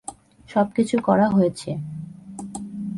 [0.49, 1.69] সবকিছু করা হয়েছে।